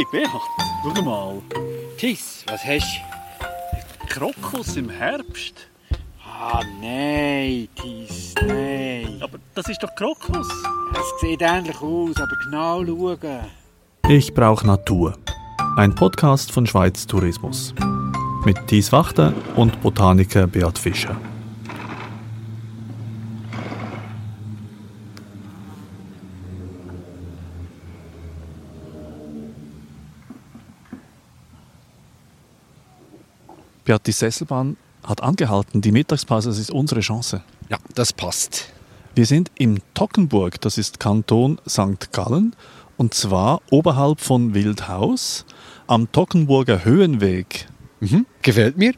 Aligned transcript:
Hey 0.00 0.06
Beat, 0.22 0.30
schau 0.82 1.02
mal. 1.02 1.42
Tis, 1.98 2.42
was 2.46 2.64
hast 2.64 3.02
Krokus 4.08 4.74
im 4.76 4.88
Herbst. 4.88 5.68
du? 5.90 5.94
Ah, 6.26 6.62
nein, 6.80 7.68
Tis, 7.74 8.34
nein. 8.40 9.20
Aber 9.20 9.36
das 9.54 9.68
ist 9.68 9.82
doch 9.82 9.94
Krokus. 9.94 10.48
Es 10.94 11.20
sieht 11.20 11.42
ähnlich 11.42 11.78
aus, 11.82 12.16
aber 12.16 12.34
genau 12.46 12.82
schauen. 12.82 13.40
Ich 14.08 14.32
brauche 14.32 14.66
Natur. 14.66 15.18
Ein 15.76 15.94
Podcast 15.94 16.50
von 16.50 16.66
Schweiz 16.66 17.06
Tourismus. 17.06 17.74
Mit 18.46 18.56
Thies 18.68 18.92
Wachter 18.92 19.34
und 19.54 19.82
Botaniker 19.82 20.46
Beat 20.46 20.78
Fischer. 20.78 21.14
Beat, 33.84 34.06
die 34.06 34.12
Sesselbahn 34.12 34.76
hat 35.04 35.22
angehalten. 35.22 35.80
Die 35.80 35.92
Mittagspause, 35.92 36.48
das 36.50 36.58
ist 36.58 36.70
unsere 36.70 37.00
Chance. 37.00 37.42
Ja, 37.68 37.78
das 37.94 38.12
passt. 38.12 38.72
Wir 39.14 39.26
sind 39.26 39.50
im 39.56 39.78
Tockenburg, 39.94 40.60
das 40.60 40.78
ist 40.78 41.00
Kanton 41.00 41.58
St. 41.68 42.12
Gallen, 42.12 42.54
und 42.96 43.14
zwar 43.14 43.60
oberhalb 43.70 44.20
von 44.20 44.54
Wildhaus 44.54 45.44
am 45.86 46.10
Tockenburger 46.12 46.84
Höhenweg, 46.84 47.66
Mhm. 48.00 48.24
Gefällt 48.42 48.78
mir. 48.78 48.94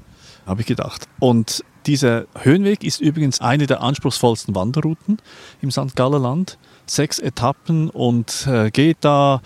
habe 0.46 0.60
ich 0.60 0.66
gedacht. 0.66 1.09
Und 1.20 1.64
dieser 1.87 2.26
Höhenweg 2.40 2.84
ist 2.84 3.01
übrigens 3.01 3.40
eine 3.40 3.66
der 3.66 3.80
anspruchsvollsten 3.80 4.54
Wanderrouten 4.54 5.18
im 5.60 5.70
St. 5.70 5.95
Gallerland. 5.96 6.59
Sechs 6.87 7.18
Etappen 7.18 7.90
und 7.90 8.46
äh, 8.48 8.70
geht 8.70 8.98
da 9.01 9.40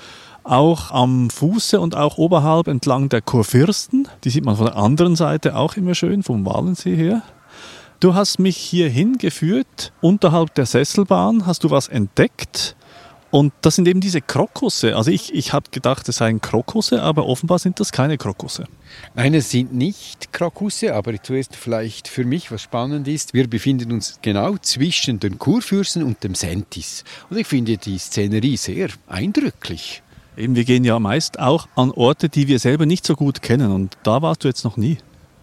auch 0.51 0.91
am 0.91 1.31
Fuße 1.31 1.81
und 1.81 1.97
auch 1.97 2.19
oberhalb 2.19 2.69
entlang 2.69 3.09
der 3.09 3.23
Kurfürsten. 3.23 4.09
Die 4.25 4.31
sieht 4.31 4.45
man 4.45 4.57
von 4.57 4.67
der 4.67 4.77
anderen 4.77 5.17
Seite 5.17 5.57
auch 5.57 5.77
immer 5.77 5.95
schön, 5.95 6.23
vom 6.23 6.47
Walensee 6.47 6.95
her. 6.95 7.23
Du 8.01 8.15
hast 8.15 8.39
mich 8.39 8.57
hierhin 8.57 9.17
geführt, 9.19 9.93
unterhalb 10.01 10.55
der 10.55 10.67
Sesselbahn 10.67 11.47
hast 11.47 11.65
du 11.65 11.71
was 11.71 11.89
entdeckt. 11.89 12.77
Und 13.31 13.53
das 13.63 13.77
sind 13.77 13.89
eben 13.89 14.01
diese 14.01 14.21
Krokusse. 14.21 14.97
Also 14.97 15.11
ich, 15.11 15.35
ich 15.35 15.53
habe 15.53 15.71
gedacht, 15.71 16.09
es 16.09 16.17
seien 16.17 16.41
Krokusse, 16.41 17.03
aber 17.03 17.27
offenbar 17.27 17.59
sind 17.59 17.81
das 17.81 17.91
keine 17.91 18.17
Krokusse. 18.17 18.65
Nein, 19.15 19.35
es 19.35 19.51
sind 19.51 19.75
nicht 19.75 20.33
Krokusse, 20.33 20.95
aber 20.95 21.21
zuerst 21.23 21.57
vielleicht 21.57 22.07
für 22.09 22.25
mich, 22.25 22.53
was 22.53 22.63
spannend 22.63 23.09
ist, 23.09 23.35
wir 23.35 23.49
befinden 23.49 23.93
uns 23.93 24.21
genau 24.23 24.57
zwischen 24.59 25.19
den 25.19 25.39
Kurfürsten 25.39 26.03
und 26.03 26.23
dem 26.23 26.35
Sentis. 26.35 27.03
Und 27.29 27.37
ich 27.37 27.47
finde 27.47 27.77
die 27.79 27.99
Szenerie 27.99 28.57
sehr 28.57 28.89
eindrücklich. 29.09 30.03
Eben, 30.37 30.55
wir 30.55 30.65
gehen 30.65 30.85
ja 30.85 30.99
meist 30.99 31.39
auch 31.39 31.67
an 31.77 31.91
Orte, 31.91 32.29
die 32.29 32.47
wir 32.47 32.59
selber 32.59 32.85
nicht 32.85 33.07
so 33.07 33.17
gut 33.17 33.41
kennen. 33.41 33.73
Und 33.73 33.97
da 34.03 34.21
warst 34.21 34.45
du 34.45 34.49
jetzt 34.49 34.65
noch 34.65 34.77
nie. 34.77 34.99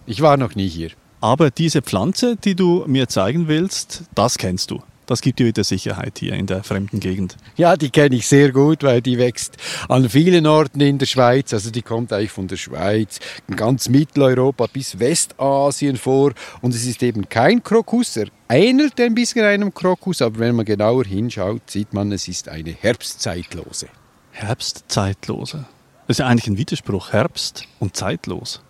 Ich 0.05 0.21
war 0.21 0.37
noch 0.37 0.55
nie 0.55 0.67
hier. 0.67 0.91
Aber 1.19 1.49
diese 1.49 1.81
Pflanze, 1.81 2.35
die 2.35 2.55
du 2.55 2.83
mir 2.85 3.07
zeigen 3.07 3.47
willst, 3.47 4.03
das 4.13 4.37
kennst 4.37 4.69
du. 4.71 4.83
Das 5.05 5.21
gibt 5.21 5.39
dir 5.39 5.45
wieder 5.45 5.63
Sicherheit 5.63 6.19
hier 6.19 6.33
in 6.33 6.45
der 6.45 6.63
fremden 6.63 6.99
Gegend. 6.99 7.37
Ja, 7.57 7.75
die 7.75 7.89
kenne 7.89 8.15
ich 8.15 8.27
sehr 8.27 8.51
gut, 8.51 8.83
weil 8.83 9.01
die 9.01 9.17
wächst 9.17 9.57
an 9.89 10.09
vielen 10.09 10.47
Orten 10.47 10.79
in 10.79 10.97
der 10.97 11.05
Schweiz. 11.05 11.53
Also 11.53 11.71
die 11.71 11.81
kommt 11.81 12.13
eigentlich 12.13 12.31
von 12.31 12.47
der 12.47 12.55
Schweiz, 12.55 13.19
ganz 13.55 13.89
Mitteleuropa 13.89 14.67
bis 14.71 14.99
Westasien 14.99 15.97
vor. 15.97 16.33
Und 16.61 16.73
es 16.73 16.85
ist 16.85 17.03
eben 17.03 17.27
kein 17.27 17.63
Krokus. 17.63 18.15
Er 18.15 18.27
ähnelt 18.49 18.99
ein 19.01 19.15
bisschen 19.15 19.43
einem 19.43 19.73
Krokus, 19.73 20.21
aber 20.21 20.39
wenn 20.39 20.55
man 20.55 20.65
genauer 20.65 21.03
hinschaut, 21.03 21.69
sieht 21.69 21.93
man, 21.93 22.11
es 22.11 22.27
ist 22.27 22.47
eine 22.47 22.71
Herbstzeitlose. 22.71 23.87
Herbstzeitlose. 24.33 25.65
Das 26.07 26.15
ist 26.15 26.19
ja 26.19 26.27
eigentlich 26.27 26.47
ein 26.47 26.57
Widerspruch. 26.57 27.13
Herbst 27.13 27.67
und 27.79 27.95
zeitlos. 27.95 28.61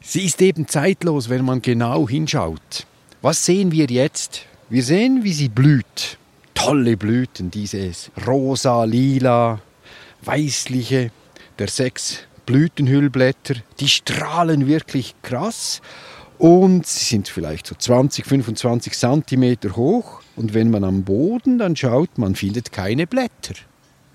Sie 0.00 0.24
ist 0.24 0.42
eben 0.42 0.68
zeitlos, 0.68 1.28
wenn 1.28 1.44
man 1.44 1.62
genau 1.62 2.08
hinschaut. 2.08 2.86
Was 3.22 3.44
sehen 3.44 3.72
wir 3.72 3.86
jetzt? 3.86 4.42
Wir 4.68 4.82
sehen, 4.82 5.24
wie 5.24 5.32
sie 5.32 5.48
blüht. 5.48 6.18
Tolle 6.54 6.96
Blüten, 6.96 7.50
dieses 7.50 8.10
rosa, 8.26 8.84
lila, 8.84 9.60
weißliche 10.22 11.10
der 11.58 11.68
sechs 11.68 12.18
Blütenhüllblätter. 12.46 13.54
Die 13.80 13.88
strahlen 13.88 14.66
wirklich 14.66 15.14
krass 15.22 15.80
und 16.38 16.86
sie 16.86 17.04
sind 17.04 17.28
vielleicht 17.28 17.66
so 17.66 17.74
20, 17.74 18.26
25 18.26 18.92
Zentimeter 18.92 19.74
hoch. 19.74 20.22
Und 20.36 20.54
wenn 20.54 20.70
man 20.70 20.84
am 20.84 21.02
Boden 21.02 21.58
dann 21.58 21.74
schaut, 21.74 22.16
man 22.16 22.36
findet 22.36 22.72
keine 22.72 23.06
Blätter. 23.06 23.54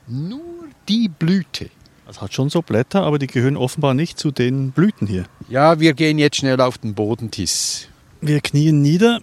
Nur 0.07 0.67
die 0.89 1.07
Blüte. 1.07 1.69
Es 2.09 2.21
hat 2.21 2.33
schon 2.33 2.49
so 2.49 2.61
Blätter, 2.61 3.03
aber 3.03 3.17
die 3.17 3.27
gehören 3.27 3.55
offenbar 3.55 3.93
nicht 3.93 4.19
zu 4.19 4.31
den 4.31 4.71
Blüten 4.71 5.07
hier. 5.07 5.25
Ja, 5.49 5.79
wir 5.79 5.93
gehen 5.93 6.17
jetzt 6.17 6.37
schnell 6.37 6.59
auf 6.59 6.77
den 6.77 6.93
Bodentiss. 6.93 7.87
Wir 8.21 8.41
knien 8.41 8.81
nieder. 8.81 9.21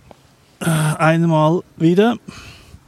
Äh, 0.60 0.64
Einmal 0.64 1.62
wieder. 1.76 2.16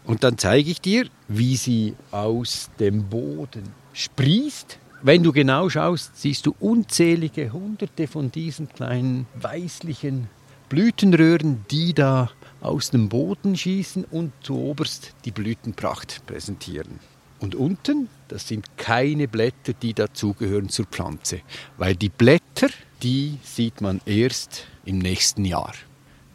Und 0.04 0.24
dann 0.24 0.38
zeige 0.38 0.70
ich 0.70 0.80
dir, 0.80 1.06
wie 1.28 1.56
sie 1.56 1.94
aus 2.10 2.70
dem 2.80 3.04
Boden 3.08 3.62
sprießt. 3.92 4.78
Wenn 5.02 5.22
du 5.22 5.32
genau 5.32 5.68
schaust, 5.68 6.16
siehst 6.16 6.46
du 6.46 6.54
unzählige 6.58 7.52
hunderte 7.52 8.06
von 8.06 8.32
diesen 8.32 8.68
kleinen 8.68 9.26
weißlichen 9.34 10.28
Blütenröhren, 10.68 11.64
die 11.70 11.92
da 11.92 12.30
aus 12.60 12.90
dem 12.90 13.08
Boden 13.08 13.56
schießen 13.56 14.04
und 14.04 14.32
zuoberst 14.42 15.14
die 15.24 15.30
Blütenpracht 15.30 16.24
präsentieren. 16.26 17.00
Und 17.42 17.56
unten, 17.56 18.08
das 18.28 18.46
sind 18.46 18.76
keine 18.76 19.26
Blätter, 19.26 19.72
die 19.72 19.94
dazugehören 19.94 20.68
zur 20.68 20.86
Pflanze, 20.86 21.40
weil 21.76 21.96
die 21.96 22.08
Blätter, 22.08 22.68
die 23.02 23.38
sieht 23.42 23.80
man 23.80 24.00
erst 24.06 24.64
im 24.84 25.00
nächsten 25.00 25.44
Jahr. 25.44 25.72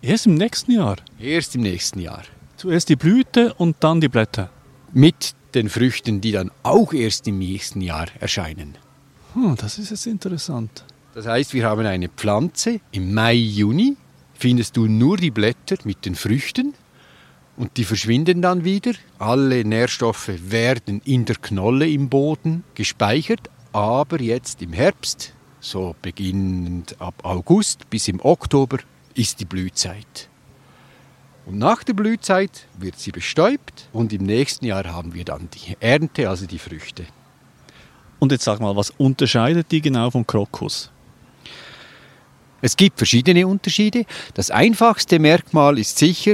Erst 0.02 0.26
im 0.26 0.36
nächsten 0.36 0.74
Jahr. 0.74 0.98
Erst 1.18 1.56
im 1.56 1.62
nächsten 1.62 2.02
Jahr. 2.02 2.24
Zuerst 2.58 2.90
die 2.90 2.98
Blüte 2.98 3.54
und 3.54 3.78
dann 3.80 4.02
die 4.02 4.10
Blätter. 4.10 4.50
Mit 4.92 5.34
den 5.56 5.70
Früchten, 5.70 6.20
die 6.20 6.34
dann 6.34 6.52
auch 6.64 6.92
erst 6.92 7.26
im 7.30 7.40
nächsten 7.40 7.80
Jahr 7.80 8.08
erscheinen. 8.20 8.78
Hm, 9.34 9.56
das 9.56 9.80
ist 9.80 9.92
jetzt 9.92 10.08
interessant. 10.08 10.84
Das 11.14 11.26
heißt, 11.26 11.54
wir 11.54 11.66
haben 11.66 11.86
eine 11.86 12.10
Pflanze. 12.10 12.82
Im 12.92 13.14
Mai, 13.14 13.34
Juni 13.34 13.96
findest 14.34 14.76
du 14.76 14.88
nur 14.88 15.16
die 15.16 15.32
Blätter 15.32 15.78
mit 15.86 16.06
den 16.06 16.16
Früchten 16.16 16.74
und 17.58 17.76
die 17.78 17.84
verschwinden 17.84 18.42
dann 18.42 18.64
wieder. 18.64 18.94
Alle 19.20 19.66
Nährstoffe 19.66 20.32
werden 20.50 21.02
in 21.04 21.26
der 21.26 21.36
Knolle 21.36 21.90
im 21.90 22.08
Boden 22.08 22.64
gespeichert, 22.76 23.50
aber 23.74 24.22
jetzt 24.22 24.62
im 24.62 24.74
Herbst, 24.74 25.34
so 25.60 25.96
beginnend 26.02 26.96
ab 27.02 27.16
August 27.24 27.90
bis 27.90 28.08
im 28.08 28.24
Oktober, 28.24 28.78
ist 29.16 29.40
die 29.40 29.46
Blühzeit. 29.46 30.30
Und 31.46 31.58
nach 31.58 31.84
der 31.84 31.94
Blühzeit 31.94 32.68
wird 32.78 33.00
sie 33.00 33.12
bestäubt 33.12 33.90
und 33.92 34.14
im 34.14 34.24
nächsten 34.24 34.66
Jahr 34.66 34.86
haben 34.86 35.14
wir 35.14 35.26
dann 35.26 35.50
die 35.50 35.78
Ernte, 35.80 36.30
also 36.30 36.46
die 36.46 36.60
Früchte. 36.60 37.06
Und 38.20 38.32
jetzt 38.32 38.44
sag 38.44 38.60
mal, 38.60 38.76
was 38.76 38.92
unterscheidet 38.92 39.72
die 39.72 39.82
genau 39.82 40.12
vom 40.12 40.28
Krokus? 40.28 40.92
Es 42.62 42.76
gibt 42.76 42.98
verschiedene 42.98 43.48
Unterschiede. 43.48 44.06
Das 44.34 44.50
einfachste 44.52 45.20
Merkmal 45.20 45.78
ist 45.78 45.98
sicher, 45.98 46.34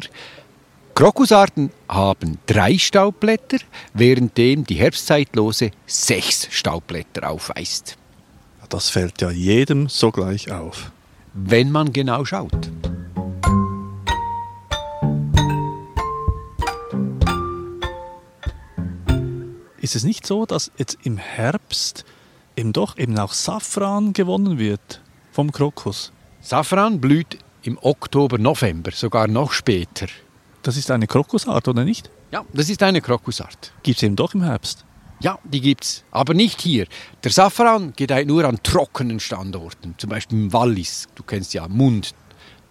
Krokusarten 0.95 1.71
haben 1.89 2.37
drei 2.45 2.77
Staubblätter, 2.77 3.57
währenddem 3.95 4.63
die 4.63 4.75
Herbstzeitlose 4.75 5.71
sechs 5.87 6.47
Staubblätter 6.51 7.31
aufweist. 7.31 7.97
Das 8.69 8.89
fällt 8.89 9.19
ja 9.19 9.31
jedem 9.31 9.89
sogleich 9.89 10.51
auf. 10.51 10.91
Wenn 11.33 11.71
man 11.71 11.93
genau 11.93 12.25
schaut. 12.25 12.71
Ist 19.81 19.95
es 19.95 20.03
nicht 20.03 20.27
so, 20.27 20.45
dass 20.45 20.71
jetzt 20.77 20.99
im 21.03 21.17
Herbst 21.17 22.05
eben 22.55 22.71
doch 22.71 22.99
eben 22.99 23.17
auch 23.17 23.33
Safran 23.33 24.13
gewonnen 24.13 24.59
wird 24.59 25.01
vom 25.31 25.51
Krokus? 25.51 26.11
Safran 26.39 27.01
blüht 27.01 27.39
im 27.63 27.79
Oktober, 27.81 28.37
November, 28.37 28.91
sogar 28.91 29.27
noch 29.27 29.53
später. 29.53 30.05
Das 30.63 30.77
ist 30.77 30.89
eine 30.91 31.07
Krokusart, 31.07 31.67
oder 31.67 31.83
nicht? 31.83 32.09
Ja, 32.31 32.45
das 32.53 32.69
ist 32.69 32.81
eine 32.81 33.01
Krokusart. 33.01 33.73
Gibt 33.83 33.97
es 33.97 34.03
eben 34.03 34.15
doch 34.15 34.33
im 34.33 34.43
Herbst. 34.43 34.85
Ja, 35.19 35.37
die 35.43 35.61
gibt's, 35.61 36.03
aber 36.09 36.33
nicht 36.33 36.61
hier. 36.61 36.87
Der 37.23 37.31
Safran 37.31 37.93
gedeiht 37.95 38.27
nur 38.27 38.45
an 38.45 38.59
trockenen 38.63 39.19
Standorten, 39.19 39.95
zum 39.97 40.09
Beispiel 40.09 40.39
im 40.39 40.53
Wallis. 40.53 41.07
Du 41.15 41.23
kennst 41.23 41.53
ja 41.53 41.67
Mund. 41.67 42.15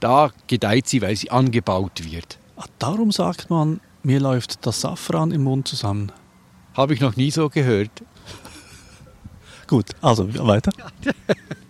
Da 0.00 0.32
gedeiht 0.46 0.88
sie, 0.88 1.02
weil 1.02 1.16
sie 1.16 1.30
angebaut 1.30 2.02
wird. 2.02 2.38
Ah, 2.56 2.64
darum 2.78 3.12
sagt 3.12 3.50
man, 3.50 3.80
mir 4.02 4.20
läuft 4.20 4.66
das 4.66 4.80
Safran 4.80 5.30
im 5.30 5.44
Mund 5.44 5.68
zusammen. 5.68 6.12
Habe 6.74 6.94
ich 6.94 7.00
noch 7.00 7.16
nie 7.16 7.30
so 7.30 7.48
gehört. 7.50 7.90
Gut, 9.66 9.86
also 10.00 10.28
weiter. 10.46 10.72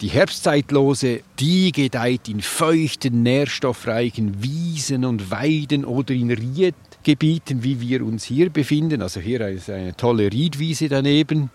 Die 0.00 0.08
Herbstzeitlose, 0.08 1.20
die 1.38 1.72
gedeiht 1.72 2.30
in 2.30 2.40
feuchten, 2.40 3.22
nährstoffreichen 3.22 4.42
Wiesen 4.42 5.04
und 5.04 5.30
Weiden 5.30 5.84
oder 5.84 6.14
in 6.14 6.30
Riedgebieten, 6.30 7.62
wie 7.62 7.82
wir 7.82 8.02
uns 8.06 8.24
hier 8.24 8.48
befinden. 8.48 9.02
Also 9.02 9.20
hier 9.20 9.46
ist 9.48 9.68
eine 9.68 9.94
tolle 9.94 10.32
Riedwiese 10.32 10.88
daneben. 10.88 11.50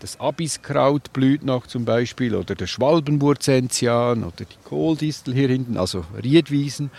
Das 0.00 0.20
Abiskraut 0.20 1.12
blüht 1.12 1.42
noch 1.42 1.66
zum 1.66 1.84
Beispiel 1.84 2.36
oder 2.36 2.54
der 2.54 2.68
Schwalbenwurzentian 2.68 4.22
oder 4.22 4.44
die 4.44 4.56
Kohldistel 4.64 5.34
hier 5.34 5.48
hinten, 5.48 5.76
also 5.76 6.04
Riedwiesen. 6.22 6.90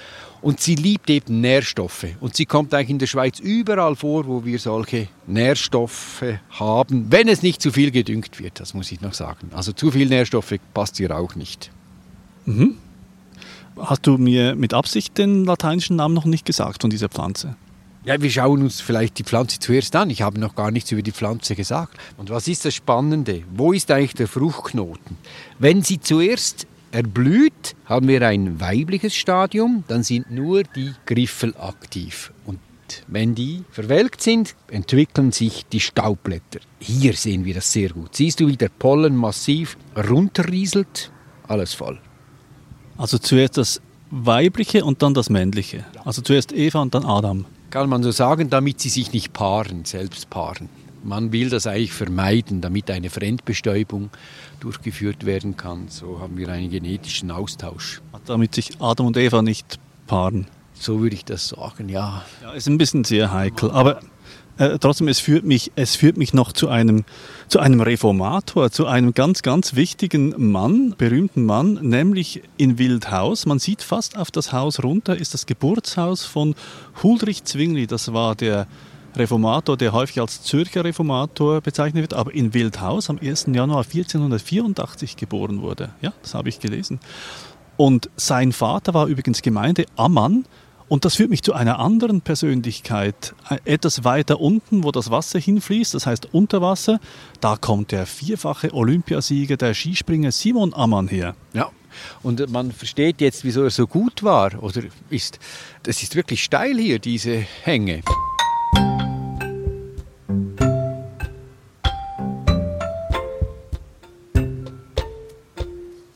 Und 0.41 0.59
sie 0.59 0.75
liebt 0.75 1.09
eben 1.09 1.39
Nährstoffe. 1.39 2.07
Und 2.19 2.35
sie 2.35 2.45
kommt 2.45 2.73
eigentlich 2.73 2.89
in 2.89 2.99
der 2.99 3.07
Schweiz 3.07 3.39
überall 3.39 3.95
vor, 3.95 4.27
wo 4.27 4.43
wir 4.43 4.59
solche 4.59 5.07
Nährstoffe 5.27 6.23
haben, 6.51 7.09
wenn 7.09 7.29
es 7.29 7.41
nicht 7.41 7.61
zu 7.61 7.71
viel 7.71 7.91
gedüngt 7.91 8.39
wird, 8.39 8.59
das 8.59 8.73
muss 8.73 8.91
ich 8.91 8.99
noch 8.99 9.13
sagen. 9.13 9.51
Also 9.53 9.71
zu 9.71 9.91
viel 9.91 10.09
Nährstoffe 10.09 10.55
passt 10.73 10.99
ihr 10.99 11.17
auch 11.17 11.35
nicht. 11.35 11.71
Mhm. 12.45 12.75
Hast 13.77 14.05
du 14.07 14.17
mir 14.17 14.55
mit 14.55 14.73
Absicht 14.73 15.17
den 15.17 15.45
lateinischen 15.45 15.95
Namen 15.95 16.15
noch 16.15 16.25
nicht 16.25 16.45
gesagt 16.45 16.81
von 16.81 16.89
dieser 16.89 17.07
Pflanze? 17.07 17.55
Ja, 18.05 18.21
wir 18.21 18.31
schauen 18.31 18.61
uns 18.61 18.79
vielleicht 18.79 19.19
die 19.19 19.23
Pflanze 19.23 19.59
zuerst 19.59 19.93
an. 19.95 20.09
Ich 20.09 20.21
habe 20.21 20.39
noch 20.39 20.55
gar 20.55 20.71
nichts 20.71 20.91
über 20.91 21.01
die 21.01 21.11
Pflanze 21.11 21.55
gesagt. 21.55 21.97
Und 22.15 22.29
was 22.29 22.47
ist 22.47 22.63
das 22.63 22.73
Spannende? 22.73 23.43
Wo 23.53 23.73
ist 23.73 23.91
eigentlich 23.91 24.13
der 24.13 24.29
Fruchtknoten? 24.29 25.17
Wenn 25.59 25.81
sie 25.81 25.99
zuerst 25.99 26.65
erblüht, 26.91 27.75
haben 27.85 28.07
wir 28.07 28.25
ein 28.25 28.59
weibliches 28.61 29.15
Stadium, 29.15 29.83
dann 29.89 30.03
sind 30.03 30.31
nur 30.31 30.63
die 30.63 30.93
Griffel 31.05 31.53
aktiv. 31.57 32.31
Und 32.45 32.59
wenn 33.07 33.35
die 33.35 33.65
verwelkt 33.69 34.21
sind, 34.21 34.55
entwickeln 34.71 35.33
sich 35.33 35.65
die 35.65 35.81
Staubblätter. 35.81 36.61
Hier 36.79 37.13
sehen 37.13 37.43
wir 37.43 37.53
das 37.53 37.71
sehr 37.71 37.89
gut. 37.89 38.15
Siehst 38.15 38.39
du, 38.39 38.47
wie 38.47 38.57
der 38.57 38.69
Pollen 38.69 39.15
massiv 39.15 39.77
runterrieselt? 39.95 41.11
Alles 41.47 41.73
voll. 41.73 41.99
Also 42.97 43.17
zuerst 43.17 43.57
das 43.57 43.81
weibliche 44.09 44.85
und 44.85 45.01
dann 45.03 45.13
das 45.13 45.29
männliche. 45.29 45.85
Also 46.05 46.21
zuerst 46.21 46.53
Eva 46.53 46.81
und 46.81 46.95
dann 46.95 47.05
Adam 47.05 47.45
kann 47.69 47.89
man 47.89 48.03
so 48.03 48.11
sagen, 48.11 48.49
damit 48.49 48.79
sie 48.79 48.89
sich 48.89 49.13
nicht 49.13 49.33
paaren, 49.33 49.85
selbst 49.85 50.29
paaren. 50.29 50.69
Man 51.03 51.31
will 51.31 51.49
das 51.49 51.65
eigentlich 51.65 51.93
vermeiden, 51.93 52.61
damit 52.61 52.91
eine 52.91 53.09
Fremdbestäubung 53.09 54.09
durchgeführt 54.59 55.25
werden 55.25 55.55
kann. 55.55 55.87
So 55.87 56.19
haben 56.19 56.37
wir 56.37 56.49
einen 56.49 56.69
genetischen 56.69 57.31
Austausch. 57.31 58.01
Damit 58.25 58.55
sich 58.55 58.81
Adam 58.81 59.07
und 59.07 59.17
Eva 59.17 59.41
nicht 59.41 59.79
paaren. 60.07 60.47
So 60.73 60.99
würde 60.99 61.15
ich 61.15 61.25
das 61.25 61.49
sagen, 61.49 61.89
ja. 61.89 62.23
Ja, 62.41 62.51
ist 62.51 62.67
ein 62.67 62.77
bisschen 62.77 63.03
sehr 63.03 63.31
heikel. 63.31 63.71
Aber 63.71 64.01
äh, 64.59 64.77
trotzdem, 64.77 65.07
es 65.07 65.19
führt, 65.19 65.45
mich, 65.45 65.71
es 65.75 65.95
führt 65.95 66.17
mich 66.17 66.33
noch 66.33 66.51
zu 66.51 66.67
einem, 66.67 67.05
zu 67.47 67.59
einem 67.59 67.79
Reformator, 67.79 68.69
zu 68.71 68.87
einem 68.87 69.13
ganz, 69.13 69.41
ganz 69.41 69.75
wichtigen 69.75 70.35
Mann, 70.51 70.95
berühmten 70.97 71.45
Mann, 71.45 71.79
nämlich 71.81 72.43
in 72.57 72.77
Wildhaus. 72.77 73.45
Man 73.45 73.59
sieht 73.59 73.81
fast 73.81 74.17
auf 74.17 74.31
das 74.31 74.51
Haus 74.51 74.83
runter, 74.83 75.15
ist 75.15 75.33
das 75.33 75.45
Geburtshaus 75.45 76.25
von 76.25 76.55
Huldrych 77.01 77.45
Zwingli. 77.45 77.87
Das 77.87 78.11
war 78.11 78.35
der 78.35 78.67
Reformator, 79.15 79.77
der 79.77 79.93
häufig 79.93 80.19
als 80.19 80.43
Zürcher 80.43 80.83
Reformator 80.83 81.61
bezeichnet 81.61 82.01
wird, 82.01 82.13
aber 82.13 82.33
in 82.33 82.53
Wildhaus 82.53 83.09
am 83.09 83.17
1. 83.17 83.47
Januar 83.53 83.85
1484 83.85 85.15
geboren 85.15 85.61
wurde. 85.61 85.91
Ja, 86.01 86.11
das 86.21 86.33
habe 86.33 86.49
ich 86.49 86.59
gelesen. 86.59 86.99
Und 87.77 88.09
sein 88.17 88.51
Vater 88.51 88.93
war 88.93 89.07
übrigens 89.07 89.41
Gemeindeammann 89.41 90.43
und 90.89 91.05
das 91.05 91.15
führt 91.15 91.29
mich 91.29 91.43
zu 91.43 91.53
einer 91.53 91.79
anderen 91.79 92.21
Persönlichkeit. 92.21 93.35
Etwas 93.63 94.03
weiter 94.03 94.41
unten, 94.41 94.83
wo 94.83 94.91
das 94.91 95.11
Wasser 95.11 95.39
hinfließt, 95.39 95.93
das 95.93 96.07
heißt 96.07 96.29
unter 96.33 96.61
Wasser, 96.61 96.99
da 97.39 97.55
kommt 97.55 97.91
der 97.91 98.07
vierfache 98.07 98.73
Olympiasieger, 98.73 99.55
der 99.55 99.75
Skispringer 99.75 100.31
Simon 100.31 100.73
Ammann 100.73 101.07
her. 101.07 101.35
Ja. 101.53 101.69
Und 102.23 102.49
man 102.51 102.71
versteht 102.71 103.21
jetzt, 103.21 103.43
wieso 103.43 103.63
er 103.63 103.69
so 103.69 103.87
gut 103.87 104.23
war 104.23 104.61
oder 104.63 104.81
ist. 105.09 105.39
Das 105.83 106.01
ist 106.01 106.15
wirklich 106.15 106.43
steil 106.43 106.77
hier, 106.77 106.99
diese 106.99 107.33
Hänge. 107.33 108.01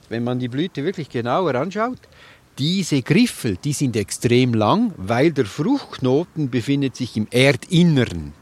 Wenn 0.10 0.24
man 0.24 0.38
die 0.38 0.48
Blüte 0.48 0.84
wirklich 0.84 1.10
genauer 1.10 1.56
anschaut, 1.56 1.98
diese 2.58 3.02
Griffel, 3.02 3.58
die 3.58 3.74
sind 3.74 3.96
extrem 3.96 4.54
lang, 4.54 4.94
weil 4.98 5.32
der 5.32 5.46
Fruchtknoten 5.46 6.50
befindet 6.50 6.96
sich 6.96 7.18
im 7.18 7.28
Erdinneren. 7.32 8.34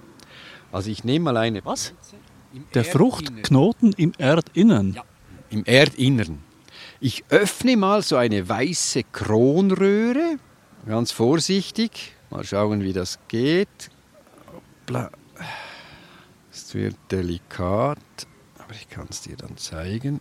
Also 0.71 0.89
ich 0.89 1.03
nehme 1.03 1.25
mal 1.25 1.37
eine. 1.37 1.63
Was? 1.65 1.93
der 2.73 2.83
Fruchtknoten 2.83 3.93
im 3.93 4.13
Erdinnern? 4.17 4.93
Ja, 4.93 5.03
im 5.49 5.63
Erdinneren. 5.65 6.39
Ich 6.99 7.23
öffne 7.29 7.77
mal 7.77 8.01
so 8.01 8.15
eine 8.15 8.47
weiße 8.47 9.03
Kronröhre, 9.11 10.37
ganz 10.85 11.11
vorsichtig. 11.11 12.13
Mal 12.29 12.43
schauen, 12.43 12.81
wie 12.83 12.93
das 12.93 13.19
geht. 13.27 13.89
Es 16.51 16.73
wird 16.73 16.95
delikat, 17.09 17.97
aber 18.57 18.73
ich 18.73 18.89
kann 18.89 19.07
es 19.09 19.21
dir 19.21 19.37
dann 19.37 19.57
zeigen. 19.57 20.19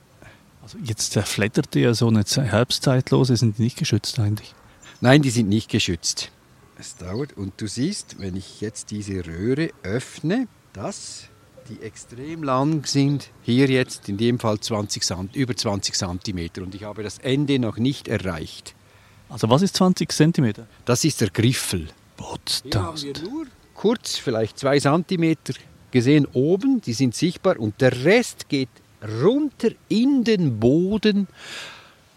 Also 0.62 0.78
jetzt 0.84 1.12
zerflettert 1.12 1.74
ja 1.74 1.94
so 1.94 2.08
eine 2.08 2.24
Herbstzeitlose, 2.24 3.36
sind 3.36 3.58
die 3.58 3.62
nicht 3.62 3.78
geschützt 3.78 4.18
eigentlich? 4.18 4.54
Nein, 5.00 5.22
die 5.22 5.30
sind 5.30 5.48
nicht 5.48 5.70
geschützt. 5.70 6.30
Es 6.78 6.96
dauert 6.96 7.36
und 7.36 7.60
du 7.60 7.66
siehst, 7.66 8.20
wenn 8.20 8.36
ich 8.36 8.60
jetzt 8.60 8.90
diese 8.90 9.26
Röhre 9.26 9.70
öffne, 9.82 10.48
dass 10.72 11.24
die 11.68 11.82
extrem 11.82 12.42
lang 12.42 12.86
sind, 12.86 13.30
hier 13.42 13.68
jetzt 13.68 14.08
in 14.08 14.16
dem 14.16 14.38
Fall 14.38 14.58
20 14.58 15.34
über 15.34 15.56
20 15.56 15.94
cm 15.94 16.50
und 16.62 16.74
ich 16.74 16.84
habe 16.84 17.02
das 17.02 17.18
Ende 17.18 17.58
noch 17.58 17.76
nicht 17.76 18.08
erreicht. 18.08 18.74
Also 19.28 19.48
was 19.48 19.62
ist 19.62 19.76
20 19.76 20.12
cm? 20.12 20.52
Das 20.84 21.04
ist 21.04 21.20
der 21.20 21.30
Griffel. 21.30 21.88
Hier 22.62 22.82
haben 22.82 23.00
wir 23.00 23.12
nur 23.22 23.46
kurz, 23.74 24.16
vielleicht 24.16 24.58
2 24.58 24.80
cm 24.80 25.36
gesehen 25.90 26.26
oben, 26.32 26.80
die 26.80 26.92
sind 26.92 27.14
sichtbar 27.14 27.58
und 27.58 27.80
der 27.80 28.04
Rest 28.04 28.48
geht 28.48 28.68
runter 29.02 29.70
in 29.88 30.24
den 30.24 30.60
Boden 30.60 31.26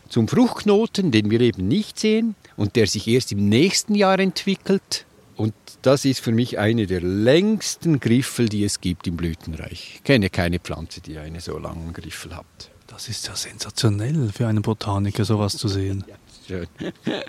zum 0.10 0.28
Fruchtknoten, 0.28 1.12
den 1.12 1.32
wir 1.32 1.42
eben 1.42 1.68
nicht 1.68 2.00
sehen 2.00 2.36
und 2.56 2.76
der 2.76 2.88
sich 2.88 3.08
erst 3.08 3.32
im 3.32 3.50
nächsten 3.50 3.96
Jahr 3.96 4.20
entwickelt. 4.20 5.06
Und 5.36 5.54
das 5.82 6.06
ist 6.06 6.20
für 6.20 6.32
mich 6.32 6.60
eine 6.60 6.86
der 6.86 7.02
längsten 7.02 8.00
Griffel, 8.00 8.48
die 8.48 8.64
es 8.64 8.80
gibt 8.80 9.08
im 9.08 9.18
Blütenreich. 9.18 9.96
Ich 9.96 10.04
kenne 10.04 10.30
keine 10.30 10.60
Pflanze, 10.60 11.02
die 11.02 11.18
einen 11.18 11.40
so 11.40 11.58
langen 11.58 11.94
Griffel 11.94 12.36
hat. 12.36 12.46
Das 12.88 13.10
ist 13.10 13.28
ja 13.28 13.36
sensationell 13.36 14.30
für 14.32 14.48
einen 14.48 14.62
Botaniker, 14.62 15.26
sowas 15.26 15.58
zu 15.58 15.68
sehen. 15.68 16.04
Ja, 16.08 16.16
schön. 16.48 16.68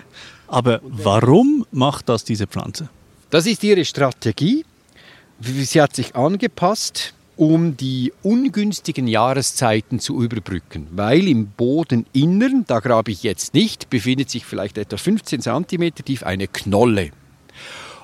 Aber 0.47 0.79
warum 0.83 1.65
macht 1.71 2.07
das 2.07 2.23
diese 2.23 2.45
Pflanze? 2.45 2.89
Das 3.31 3.47
ist 3.47 3.63
ihre 3.63 3.83
Strategie. 3.83 4.63
Sie 5.39 5.81
hat 5.81 5.95
sich 5.95 6.15
angepasst 6.15 7.15
um 7.37 7.75
die 7.75 8.13
ungünstigen 8.23 9.07
Jahreszeiten 9.07 9.99
zu 9.99 10.21
überbrücken, 10.21 10.87
weil 10.91 11.27
im 11.27 11.47
Bodeninnern, 11.47 12.63
da 12.67 12.79
grabe 12.79 13.11
ich 13.11 13.23
jetzt 13.23 13.53
nicht, 13.53 13.89
befindet 13.89 14.29
sich 14.29 14.45
vielleicht 14.45 14.77
etwa 14.77 14.97
15 14.97 15.41
cm 15.41 15.95
tief 15.95 16.23
eine 16.23 16.47
Knolle. 16.47 17.11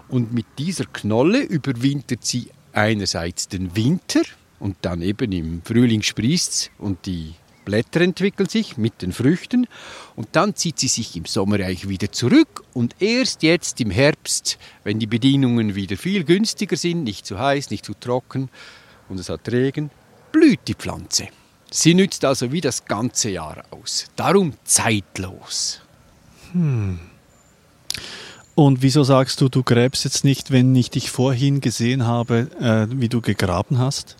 Und 0.09 0.33
mit 0.33 0.45
dieser 0.57 0.85
Knolle 0.85 1.41
überwintert 1.41 2.25
sie 2.25 2.49
einerseits 2.73 3.47
den 3.47 3.75
Winter 3.75 4.21
und 4.59 4.75
dann 4.81 5.01
eben 5.01 5.31
im 5.31 5.61
Frühling 5.63 6.01
sprießt 6.01 6.71
und 6.77 7.05
die 7.05 7.33
Blätter 7.63 8.01
entwickeln 8.01 8.49
sich 8.49 8.77
mit 8.77 9.01
den 9.01 9.13
Früchten 9.13 9.67
und 10.15 10.27
dann 10.33 10.55
zieht 10.55 10.79
sie 10.79 10.87
sich 10.87 11.15
im 11.15 11.25
Sommer 11.25 11.55
eigentlich 11.55 11.87
wieder 11.87 12.11
zurück 12.11 12.63
und 12.73 12.95
erst 12.99 13.43
jetzt 13.43 13.79
im 13.79 13.91
Herbst, 13.91 14.57
wenn 14.83 14.99
die 14.99 15.07
Bedingungen 15.07 15.75
wieder 15.75 15.95
viel 15.95 16.23
günstiger 16.23 16.75
sind, 16.75 17.03
nicht 17.03 17.25
zu 17.25 17.39
heiß, 17.39 17.69
nicht 17.69 17.85
zu 17.85 17.93
trocken, 17.93 18.49
und 19.11 19.19
es 19.19 19.29
hat 19.29 19.51
Regen, 19.51 19.91
blüht 20.31 20.61
die 20.67 20.73
Pflanze. 20.73 21.27
Sie 21.69 21.93
nützt 21.93 22.25
also 22.25 22.51
wie 22.51 22.61
das 22.61 22.85
ganze 22.85 23.29
Jahr 23.29 23.63
aus. 23.69 24.05
Darum 24.15 24.53
zeitlos. 24.63 25.81
Hm. 26.53 26.99
Und 28.55 28.81
wieso 28.81 29.03
sagst 29.03 29.39
du, 29.41 29.49
du 29.49 29.63
gräbst 29.63 30.03
jetzt 30.03 30.23
nicht, 30.23 30.51
wenn 30.51 30.75
ich 30.75 30.89
dich 30.89 31.11
vorhin 31.11 31.61
gesehen 31.61 32.05
habe, 32.05 32.49
äh, 32.59 32.87
wie 32.99 33.09
du 33.09 33.21
gegraben 33.21 33.79
hast? 33.79 34.17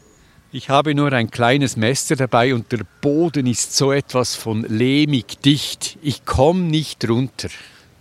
Ich 0.53 0.69
habe 0.69 0.93
nur 0.93 1.13
ein 1.13 1.31
kleines 1.31 1.77
Messer 1.77 2.15
dabei 2.15 2.53
und 2.53 2.71
der 2.71 2.86
Boden 3.01 3.48
ist 3.48 3.75
so 3.75 3.91
etwas 3.91 4.36
von 4.36 4.63
lehmig 4.63 5.39
dicht. 5.39 5.98
Ich 6.01 6.25
komme 6.25 6.63
nicht 6.63 7.07
runter. 7.07 7.50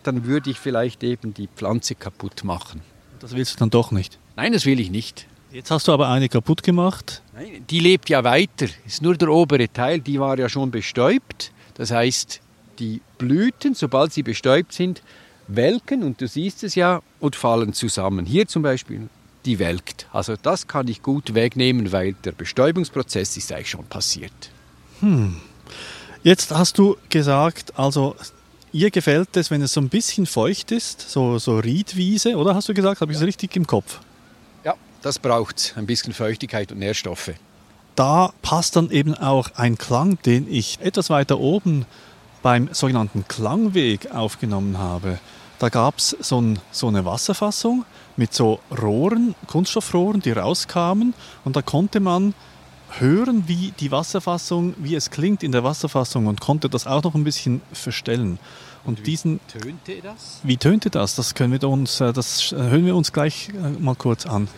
Dann 0.02 0.25
würde 0.25 0.50
ich 0.50 0.59
vielleicht 0.59 1.04
eben 1.04 1.35
die 1.35 1.49
Pflanze 1.49 1.94
kaputt 1.94 2.42
machen. 2.42 2.80
Das 3.20 3.37
willst 3.37 3.54
du 3.54 3.59
dann 3.59 3.70
doch 3.70 3.92
nicht? 3.92 4.18
Nein, 4.35 4.52
das 4.52 4.64
will 4.64 4.80
ich 4.80 4.90
nicht. 4.90 5.26
Jetzt 5.52 5.71
hast 5.71 5.88
du 5.88 5.92
aber 5.92 6.09
eine 6.09 6.28
kaputt 6.28 6.62
gemacht. 6.62 7.23
Nein, 7.35 7.64
die 7.69 7.80
lebt 7.80 8.09
ja 8.09 8.23
weiter. 8.23 8.66
Ist 8.87 9.02
nur 9.02 9.16
der 9.16 9.30
obere 9.30 9.73
Teil, 9.73 10.00
die 10.00 10.21
war 10.21 10.38
ja 10.38 10.49
schon 10.49 10.71
bestäubt. 10.71 11.50
Das 11.75 11.90
heißt, 11.90 12.40
die 12.78 13.00
Blüten, 13.19 13.75
sobald 13.75 14.12
sie 14.12 14.23
bestäubt 14.23 14.73
sind, 14.73 15.02
welken 15.49 16.04
und 16.04 16.21
du 16.21 16.28
siehst 16.28 16.62
es 16.62 16.76
ja 16.76 17.02
und 17.19 17.35
fallen 17.35 17.73
zusammen. 17.73 18.26
Hier 18.26 18.47
zum 18.47 18.62
Beispiel, 18.62 19.09
die 19.45 19.59
welkt. 19.59 20.07
Also 20.12 20.37
das 20.40 20.69
kann 20.69 20.87
ich 20.87 21.02
gut 21.02 21.35
wegnehmen, 21.35 21.90
weil 21.90 22.12
der 22.25 22.33
Bestäubungsprozess 22.33 23.37
ist 23.37 23.52
eigentlich 23.52 23.71
schon 23.71 23.87
passiert. 23.87 24.50
Hm. 25.00 25.37
Jetzt 26.23 26.52
hast 26.52 26.78
du 26.78 26.97
gesagt, 27.09 27.76
also 27.78 28.14
ihr 28.73 28.90
gefällt 28.90 29.37
es, 29.37 29.50
wenn 29.50 29.62
es 29.62 29.73
so 29.73 29.80
ein 29.80 29.88
bisschen 29.88 30.26
feucht 30.26 30.71
ist, 30.71 31.00
so, 31.11 31.38
so 31.38 31.59
Riedwiese, 31.59 32.37
oder 32.37 32.54
hast 32.54 32.69
du 32.69 32.75
gesagt? 32.75 33.00
Habe 33.00 33.11
ich 33.11 33.19
es 33.19 33.25
richtig 33.25 33.57
im 33.57 33.66
Kopf? 33.66 33.99
Das 35.02 35.19
braucht 35.19 35.75
ein 35.76 35.87
bisschen 35.87 36.12
Feuchtigkeit 36.12 36.73
und 36.73 36.78
Nährstoffe. 36.78 37.33
Da 37.97 38.33
passt 38.42 38.76
dann 38.76 38.90
eben 38.90 39.14
auch 39.14 39.50
ein 39.57 39.78
Klang, 39.78 40.19
den 40.23 40.50
ich 40.50 40.78
etwas 40.80 41.11
weiter 41.11 41.38
oben 41.38 41.87
beim 42.42 42.69
sogenannten 42.73 43.26
Klangweg 43.26 44.11
aufgenommen 44.12 44.78
habe. 44.78 45.19
Da 45.59 45.69
gab 45.69 45.99
es 45.99 46.16
so, 46.21 46.40
ein, 46.40 46.59
so 46.71 46.88
eine 46.88 47.04
Wasserfassung 47.04 47.85
mit 48.16 48.33
so 48.33 48.61
Rohren, 48.80 49.35
Kunststoffrohren, 49.47 50.21
die 50.21 50.33
rauskamen 50.33 51.14
und 51.45 51.57
da 51.57 51.62
konnte 51.62 52.00
man 52.00 52.35
hören, 52.99 53.45
wie 53.47 53.73
die 53.78 53.90
Wasserfassung, 53.90 54.75
wie 54.78 54.95
es 54.95 55.11
klingt 55.11 55.42
in 55.42 55.52
der 55.52 55.62
Wasserfassung 55.62 56.26
und 56.26 56.40
konnte 56.40 56.69
das 56.69 56.87
auch 56.87 57.02
noch 57.02 57.14
ein 57.14 57.25
bisschen 57.25 57.61
verstellen. 57.73 58.38
Und 58.85 59.07
diesen, 59.07 59.40
Tönte 59.49 60.00
das? 60.02 60.40
wie 60.42 60.57
tönte 60.57 60.88
das? 60.88 61.14
Das 61.14 61.35
können 61.35 61.52
wir 61.52 61.69
uns, 61.69 62.00
äh, 62.00 62.12
das 62.12 62.52
hören 62.52 62.87
wir 62.87 62.97
uns 62.97 63.12
gleich 63.12 63.50
äh, 63.50 63.78
mal 63.78 63.95
kurz 63.95 64.25
an. 64.25 64.49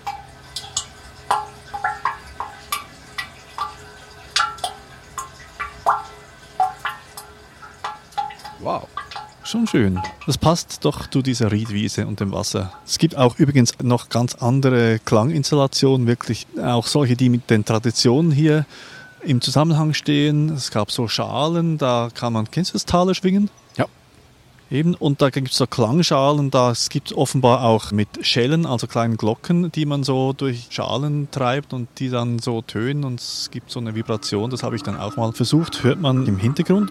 Schon 9.53 9.67
schön. 9.67 10.01
Das 10.25 10.39
passt 10.39 10.83
doch 10.87 11.07
zu 11.07 11.21
dieser 11.21 11.53
Riedwiese 11.53 12.07
und 12.07 12.21
dem 12.21 12.33
Wasser. 12.33 12.73
Es 12.87 12.97
gibt 12.97 13.19
auch 13.19 13.39
übrigens 13.39 13.75
noch 13.83 14.09
ganz 14.09 14.35
andere 14.37 14.99
Klanginstallationen, 14.99 16.07
wirklich 16.07 16.47
auch 16.59 16.87
solche, 16.87 17.17
die 17.17 17.29
mit 17.29 17.51
den 17.51 17.63
Traditionen 17.63 18.33
hier 18.33 18.65
im 19.21 19.43
Zusammenhang 19.43 19.93
stehen. 19.93 20.49
Es 20.49 20.71
gab 20.71 20.91
so 20.91 21.07
Schalen, 21.07 21.77
da 21.77 22.09
kann 22.15 22.33
man, 22.33 22.51
kennst 22.51 22.71
du 22.71 22.77
das 22.77 22.87
Taler 22.87 23.15
schwingen? 23.15 23.51
Ja. 23.77 23.85
Eben, 24.73 24.95
und 24.95 25.21
da 25.21 25.29
gibt 25.29 25.51
es 25.51 25.59
so 25.59 25.67
Klangschalen, 25.67 26.51
das 26.51 26.89
gibt 26.89 27.13
offenbar 27.13 27.63
auch 27.63 27.93
mit 27.93 28.09
Schellen, 28.23 28.65
also 28.65 28.87
kleinen 28.87 29.19
Glocken, 29.19 29.71
die 29.71 29.85
man 29.85 30.03
so 30.03 30.33
durch 30.33 30.69
Schalen 30.71 31.31
treibt 31.31 31.75
und 31.75 31.89
die 31.99 32.09
dann 32.09 32.39
so 32.39 32.63
tönen 32.63 33.05
und 33.05 33.21
es 33.21 33.51
gibt 33.51 33.71
so 33.71 33.81
eine 33.81 33.95
Vibration, 33.95 34.49
das 34.49 34.63
habe 34.63 34.75
ich 34.75 34.83
dann 34.83 34.97
auch 34.97 35.19
mal 35.19 35.33
versucht, 35.35 35.85
hört 35.85 36.01
man 36.01 36.27
im 36.27 36.39
Hintergrund. 36.39 36.91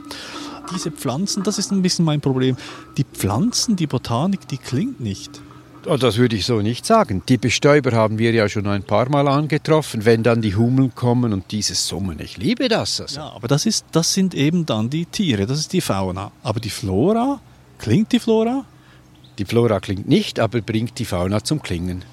Diese 0.72 0.92
Pflanzen, 0.92 1.42
das 1.42 1.58
ist 1.58 1.72
ein 1.72 1.82
bisschen 1.82 2.06
mein 2.06 2.22
Problem. 2.22 2.56
Die 2.98 3.04
Pflanzen, 3.04 3.76
die 3.78 3.88
Botanik, 3.88 4.48
die 4.48 4.60
klingt 4.60 5.00
nicht. 5.00 5.42
Oh, 5.88 5.98
das 5.98 6.18
würde 6.18 6.36
ich 6.36 6.46
so 6.46 6.62
nicht 6.62 6.86
sagen. 6.86 7.24
Die 7.28 7.38
Bestäuber 7.38 7.94
haben 7.94 8.20
wir 8.20 8.32
ja 8.32 8.48
schon 8.48 8.68
ein 8.68 8.84
paar 8.84 9.10
Mal 9.10 9.28
angetroffen, 9.28 10.06
wenn 10.06 10.22
dann 10.22 10.44
die 10.44 10.56
Hummeln 10.56 10.94
kommen 10.94 11.34
und 11.34 11.52
dieses 11.52 11.88
Summen. 11.88 12.20
Ich 12.20 12.38
liebe 12.38 12.70
das. 12.70 13.02
Also. 13.02 13.22
Ja, 13.22 13.32
aber 13.32 13.48
das, 13.48 13.66
ist, 13.66 13.88
das 13.92 14.14
sind 14.14 14.36
eben 14.36 14.68
dann 14.68 14.92
die 14.92 15.08
Tiere, 15.08 15.48
das 15.48 15.58
ist 15.58 15.74
die 15.74 15.82
Fauna. 15.82 16.32
Aber 16.44 16.60
die 16.60 16.70
Flora, 16.70 17.42
klingt 17.82 18.12
die 18.12 18.20
Flora? 18.20 18.64
Die 19.40 19.46
Flora 19.46 19.80
klingt 19.80 20.08
nicht, 20.08 20.40
aber 20.40 20.62
bringt 20.62 21.00
die 21.00 21.06
Fauna 21.06 21.44
zum 21.44 21.62
Klingen. 21.62 22.06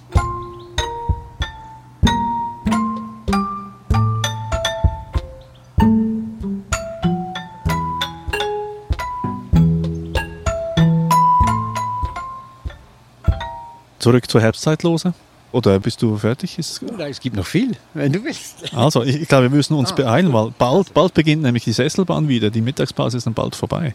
Zurück 13.98 14.30
zur 14.30 14.40
Herbstzeitlose? 14.40 15.12
Oder 15.52 15.80
bist 15.80 16.00
du 16.00 16.16
fertig? 16.16 16.58
Ist 16.58 16.82
Nein, 16.82 17.10
es 17.10 17.20
gibt 17.20 17.37
noch 17.37 17.46
viel, 17.46 17.76
wenn 17.92 18.12
du 18.12 18.25
willst. 18.25 18.72
also, 18.75 19.02
ich, 19.02 19.22
ich 19.22 19.28
glaube, 19.28 19.44
wir 19.44 19.56
müssen 19.56 19.75
uns 19.75 19.94
beeilen, 19.94 20.32
weil 20.32 20.50
bald, 20.56 20.94
bald 20.94 21.14
beginnt 21.14 21.42
nämlich 21.42 21.64
die 21.64 21.72
Sesselbahn 21.72 22.28
wieder. 22.28 22.50
Die 22.50 22.60
Mittagspause 22.60 23.18
ist 23.18 23.26
dann 23.26 23.34
bald 23.34 23.54
vorbei. 23.54 23.94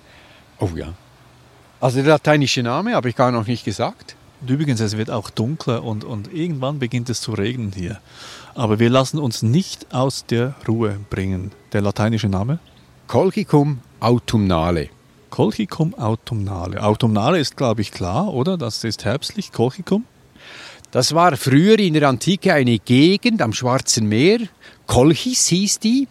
Oh 0.59 0.69
ja. 0.75 0.93
Also 1.83 1.97
der 1.97 2.13
lateinische 2.13 2.63
Name 2.63 2.93
habe 2.95 3.09
ich 3.09 3.15
gar 3.17 3.29
noch 3.29 3.45
nicht 3.45 3.65
gesagt. 3.65 4.15
Und 4.39 4.49
übrigens, 4.49 4.79
es 4.79 4.95
wird 4.95 5.09
auch 5.09 5.29
dunkler 5.29 5.83
und, 5.83 6.05
und 6.05 6.33
irgendwann 6.33 6.79
beginnt 6.79 7.09
es 7.09 7.19
zu 7.19 7.33
regnen 7.33 7.73
hier. 7.75 7.99
Aber 8.55 8.79
wir 8.79 8.89
lassen 8.89 9.19
uns 9.19 9.41
nicht 9.41 9.93
aus 9.93 10.25
der 10.25 10.55
Ruhe 10.65 10.97
bringen. 11.09 11.51
Der 11.73 11.81
lateinische 11.81 12.29
Name? 12.29 12.59
Colchicum 13.07 13.79
autumnale. 13.99 14.91
Colchicum 15.29 15.93
autumnale. 15.95 16.81
Autumnale 16.81 17.37
ist, 17.39 17.57
glaube 17.57 17.81
ich, 17.81 17.91
klar, 17.91 18.33
oder? 18.33 18.57
Das 18.57 18.81
ist 18.85 19.03
herbstlich, 19.03 19.51
Colchicum. 19.51 20.05
Das 20.91 21.13
war 21.13 21.35
früher 21.35 21.77
in 21.79 21.95
der 21.95 22.07
Antike 22.07 22.53
eine 22.53 22.79
Gegend 22.79 23.41
am 23.41 23.51
Schwarzen 23.51 24.07
Meer. 24.07 24.39
Kolchis 24.87 25.47
hieß 25.47 25.79
die. 25.79 26.07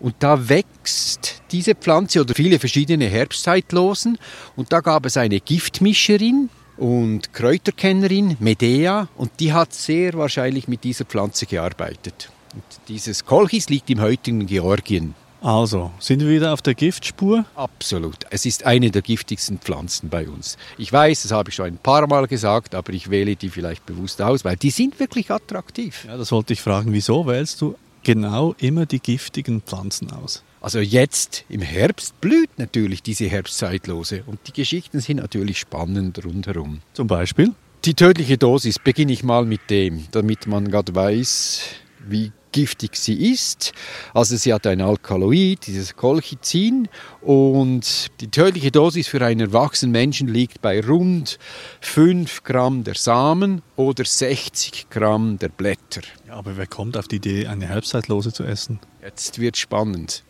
Und 0.00 0.14
da 0.20 0.48
wächst 0.48 1.42
diese 1.50 1.74
Pflanze 1.74 2.20
oder 2.20 2.34
viele 2.34 2.58
verschiedene 2.58 3.06
Herbstzeitlosen. 3.06 4.18
Und 4.56 4.72
da 4.72 4.80
gab 4.80 5.06
es 5.06 5.16
eine 5.16 5.40
Giftmischerin 5.40 6.50
und 6.76 7.32
Kräuterkennerin, 7.32 8.36
Medea, 8.38 9.08
und 9.16 9.32
die 9.40 9.52
hat 9.52 9.74
sehr 9.74 10.14
wahrscheinlich 10.14 10.68
mit 10.68 10.84
dieser 10.84 11.04
Pflanze 11.04 11.46
gearbeitet. 11.46 12.30
Und 12.54 12.62
dieses 12.88 13.24
Kolchis 13.24 13.68
liegt 13.68 13.90
im 13.90 14.00
heutigen 14.00 14.46
Georgien. 14.46 15.14
Also, 15.40 15.92
sind 16.00 16.20
wir 16.20 16.28
wieder 16.28 16.52
auf 16.52 16.62
der 16.62 16.74
Giftspur? 16.74 17.44
Absolut. 17.54 18.16
Es 18.30 18.44
ist 18.44 18.66
eine 18.66 18.90
der 18.90 19.02
giftigsten 19.02 19.58
Pflanzen 19.58 20.08
bei 20.08 20.28
uns. 20.28 20.56
Ich 20.78 20.92
weiß, 20.92 21.22
das 21.22 21.30
habe 21.32 21.50
ich 21.50 21.54
schon 21.54 21.66
ein 21.66 21.78
paar 21.78 22.08
Mal 22.08 22.26
gesagt, 22.26 22.74
aber 22.74 22.92
ich 22.92 23.08
wähle 23.10 23.36
die 23.36 23.48
vielleicht 23.48 23.86
bewusst 23.86 24.20
aus, 24.20 24.44
weil 24.44 24.56
die 24.56 24.70
sind 24.70 24.98
wirklich 24.98 25.30
attraktiv. 25.30 26.04
Ja, 26.06 26.16
das 26.16 26.32
wollte 26.32 26.54
ich 26.54 26.60
fragen. 26.60 26.92
Wieso 26.92 27.26
wählst 27.26 27.60
du 27.60 27.76
genau 28.08 28.54
immer 28.58 28.86
die 28.86 29.00
giftigen 29.00 29.60
Pflanzen 29.60 30.10
aus? 30.10 30.42
Also 30.62 30.78
jetzt 30.78 31.44
im 31.50 31.60
Herbst 31.60 32.18
blüht 32.22 32.48
natürlich 32.58 33.02
diese 33.02 33.28
Herbstzeitlose 33.28 34.22
und 34.24 34.38
die 34.46 34.54
Geschichten 34.54 35.00
sind 35.00 35.18
natürlich 35.18 35.58
spannend 35.58 36.24
rundherum. 36.24 36.80
Zum 36.94 37.06
Beispiel? 37.06 37.52
Die 37.84 37.92
tödliche 37.92 38.38
Dosis 38.38 38.78
beginne 38.78 39.12
ich 39.12 39.24
mal 39.24 39.44
mit 39.44 39.68
dem, 39.68 40.06
damit 40.12 40.46
man 40.46 40.70
gerade 40.70 40.94
weiß, 40.94 41.60
wie 42.06 42.32
giftig 42.52 42.96
sie 42.96 43.30
ist. 43.32 43.72
Also 44.14 44.36
sie 44.36 44.52
hat 44.52 44.66
ein 44.66 44.80
Alkaloid, 44.80 45.66
dieses 45.66 45.96
Colchicin 45.96 46.88
und 47.20 48.08
die 48.20 48.30
tödliche 48.30 48.70
Dosis 48.70 49.08
für 49.08 49.24
einen 49.24 49.40
erwachsenen 49.40 49.92
Menschen 49.92 50.28
liegt 50.28 50.62
bei 50.62 50.80
rund 50.84 51.38
5 51.80 52.42
Gramm 52.44 52.84
der 52.84 52.94
Samen 52.94 53.62
oder 53.76 54.04
60 54.04 54.88
Gramm 54.90 55.38
der 55.38 55.50
Blätter. 55.50 56.02
Ja, 56.26 56.34
aber 56.34 56.56
wer 56.56 56.66
kommt 56.66 56.96
auf 56.96 57.08
die 57.08 57.16
Idee, 57.16 57.46
eine 57.46 57.66
Herbstzeitlose 57.66 58.32
zu 58.32 58.44
essen? 58.44 58.80
Jetzt 59.02 59.38
wird 59.38 59.56
spannend. 59.56 60.24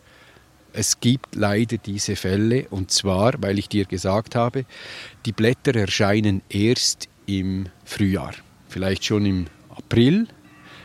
Es 0.71 0.99
gibt 0.99 1.35
leider 1.35 1.77
diese 1.77 2.15
Fälle 2.15 2.67
und 2.69 2.91
zwar, 2.91 3.33
weil 3.41 3.57
ich 3.57 3.69
dir 3.69 3.85
gesagt 3.85 4.35
habe, 4.35 4.65
die 5.25 5.31
Blätter 5.31 5.75
erscheinen 5.75 6.41
erst 6.49 7.09
im 7.25 7.67
Frühjahr, 7.85 8.33
vielleicht 8.67 9.03
schon 9.03 9.25
im 9.25 9.45
April. 9.69 10.27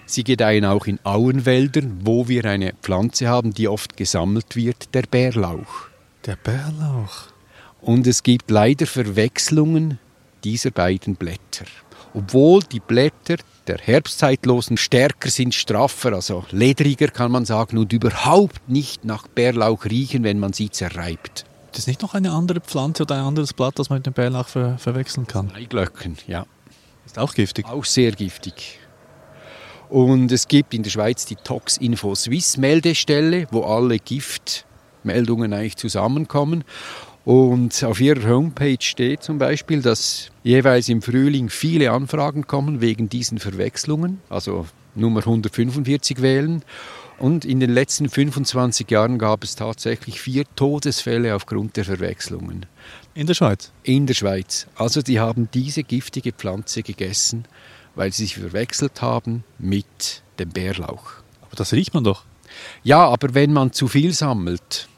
Sie 0.06 0.24
gedeihen 0.24 0.64
auch 0.64 0.86
in 0.86 1.00
Auenwäldern, 1.04 2.00
wo 2.02 2.28
wir 2.28 2.44
eine 2.44 2.74
Pflanze 2.82 3.28
haben, 3.28 3.54
die 3.54 3.68
oft 3.68 3.96
gesammelt 3.96 4.54
wird, 4.54 4.94
der 4.94 5.02
Bärlauch. 5.02 5.88
Der 6.26 6.36
Bärlauch. 6.36 7.28
Und 7.80 8.06
es 8.06 8.22
gibt 8.22 8.50
leider 8.50 8.86
Verwechslungen 8.86 9.98
dieser 10.42 10.70
beiden 10.70 11.16
Blätter. 11.16 11.66
Obwohl 12.12 12.62
die 12.62 12.80
Blätter 12.80 13.36
der 13.66 13.78
Herbstzeitlosen 13.78 14.76
stärker 14.76 15.30
sind, 15.30 15.54
straffer, 15.54 16.12
also 16.12 16.44
ledriger 16.50 17.08
kann 17.08 17.32
man 17.32 17.44
sagen, 17.44 17.78
und 17.78 17.92
überhaupt 17.92 18.68
nicht 18.68 19.04
nach 19.04 19.26
Bärlauch 19.26 19.86
riechen, 19.86 20.22
wenn 20.22 20.38
man 20.38 20.52
sie 20.52 20.70
zerreibt. 20.70 21.44
Das 21.72 21.80
ist 21.80 21.86
nicht 21.88 22.02
noch 22.02 22.14
eine 22.14 22.30
andere 22.30 22.60
Pflanze 22.60 23.02
oder 23.02 23.16
ein 23.16 23.24
anderes 23.24 23.52
Blatt, 23.52 23.78
das 23.78 23.88
man 23.88 23.98
mit 23.98 24.06
dem 24.06 24.12
Bärlauch 24.12 24.48
ver 24.48 24.78
verwechseln 24.78 25.26
kann. 25.26 25.50
Eiglöcken, 25.54 26.18
ja. 26.26 26.46
Ist 27.04 27.18
auch 27.18 27.34
giftig. 27.34 27.66
Auch 27.66 27.84
sehr 27.84 28.12
giftig. 28.12 28.78
Und 29.94 30.32
es 30.32 30.48
gibt 30.48 30.74
in 30.74 30.82
der 30.82 30.90
Schweiz 30.90 31.24
die 31.24 31.36
Tox 31.36 31.76
Info 31.76 32.16
Swiss 32.16 32.56
Meldestelle, 32.56 33.46
wo 33.52 33.62
alle 33.62 34.00
Giftmeldungen 34.00 35.52
eigentlich 35.52 35.76
zusammenkommen. 35.76 36.64
Und 37.24 37.84
auf 37.84 38.00
ihrer 38.00 38.28
Homepage 38.28 38.76
steht 38.80 39.22
zum 39.22 39.38
Beispiel, 39.38 39.82
dass 39.82 40.32
jeweils 40.42 40.88
im 40.88 41.00
Frühling 41.00 41.48
viele 41.48 41.92
Anfragen 41.92 42.48
kommen 42.48 42.80
wegen 42.80 43.08
diesen 43.08 43.38
Verwechslungen, 43.38 44.20
also 44.28 44.66
Nummer 44.96 45.20
145 45.20 46.20
wählen. 46.20 46.64
Und 47.16 47.44
in 47.44 47.60
den 47.60 47.70
letzten 47.70 48.08
25 48.08 48.90
Jahren 48.90 49.18
gab 49.18 49.44
es 49.44 49.54
tatsächlich 49.54 50.20
vier 50.20 50.44
Todesfälle 50.56 51.36
aufgrund 51.36 51.76
der 51.76 51.84
Verwechslungen 51.84 52.66
In 53.14 53.28
der 53.28 53.34
Schweiz. 53.34 53.70
in 53.84 54.06
der 54.06 54.14
Schweiz. 54.14 54.66
Also 54.74 55.02
die 55.02 55.20
haben 55.20 55.48
diese 55.54 55.84
giftige 55.84 56.32
Pflanze 56.32 56.82
gegessen, 56.82 57.44
weil 57.94 58.12
sie 58.12 58.24
sich 58.24 58.36
verwechselt 58.36 59.02
haben 59.02 59.44
mit 59.58 60.22
dem 60.38 60.50
Bärlauch. 60.50 61.12
Aber 61.42 61.56
das 61.56 61.72
riecht 61.72 61.94
man 61.94 62.04
doch. 62.04 62.24
Ja, 62.82 63.06
aber 63.08 63.34
wenn 63.34 63.52
man 63.52 63.72
zu 63.72 63.88
viel 63.88 64.12
sammelt, 64.12 64.88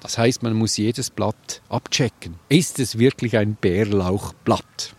das 0.00 0.18
heißt, 0.18 0.42
man 0.42 0.54
muss 0.54 0.76
jedes 0.76 1.10
Blatt 1.10 1.62
abchecken. 1.68 2.34
Ist 2.48 2.78
es 2.78 2.98
wirklich 2.98 3.36
ein 3.36 3.56
Bärlauchblatt? 3.56 4.94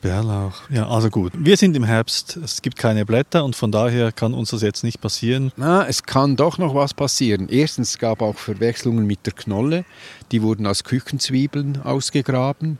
Bärlauch. 0.00 0.68
Ja, 0.70 0.88
also 0.88 1.10
gut. 1.10 1.32
Wir 1.36 1.56
sind 1.56 1.76
im 1.76 1.84
Herbst, 1.84 2.36
es 2.36 2.62
gibt 2.62 2.78
keine 2.78 3.04
Blätter 3.04 3.44
und 3.44 3.54
von 3.54 3.70
daher 3.70 4.12
kann 4.12 4.34
uns 4.34 4.50
das 4.50 4.62
jetzt 4.62 4.82
nicht 4.82 5.00
passieren. 5.00 5.52
Na, 5.56 5.86
es 5.86 6.02
kann 6.02 6.36
doch 6.36 6.58
noch 6.58 6.74
was 6.74 6.94
passieren. 6.94 7.48
Erstens 7.48 7.98
gab 7.98 8.22
auch 8.22 8.36
Verwechslungen 8.36 9.06
mit 9.06 9.26
der 9.26 9.34
Knolle. 9.34 9.84
Die 10.32 10.42
wurden 10.42 10.66
als 10.66 10.84
Küchenzwiebeln 10.84 11.82
ausgegraben. 11.82 12.78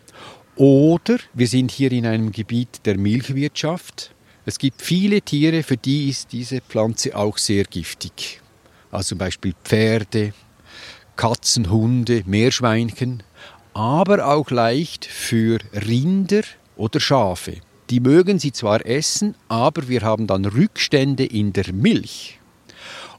Oder 0.56 1.18
wir 1.32 1.46
sind 1.46 1.70
hier 1.70 1.92
in 1.92 2.06
einem 2.06 2.32
Gebiet 2.32 2.84
der 2.84 2.98
Milchwirtschaft. 2.98 4.14
Es 4.44 4.58
gibt 4.58 4.82
viele 4.82 5.22
Tiere, 5.22 5.62
für 5.62 5.76
die 5.76 6.08
ist 6.08 6.32
diese 6.32 6.60
Pflanze 6.60 7.16
auch 7.16 7.38
sehr 7.38 7.64
giftig. 7.64 8.40
Also 8.90 9.10
zum 9.10 9.18
Beispiel 9.18 9.54
Pferde, 9.64 10.32
Katzen, 11.16 11.70
Hunde, 11.70 12.22
Meerschweinchen, 12.26 13.22
aber 13.74 14.26
auch 14.26 14.50
leicht 14.50 15.04
für 15.04 15.58
Rinder 15.72 16.42
oder 16.76 16.98
Schafe. 16.98 17.58
Die 17.90 18.00
mögen 18.00 18.38
sie 18.38 18.52
zwar 18.52 18.84
essen, 18.86 19.34
aber 19.48 19.88
wir 19.88 20.02
haben 20.02 20.26
dann 20.26 20.44
Rückstände 20.44 21.24
in 21.24 21.52
der 21.52 21.72
Milch. 21.72 22.39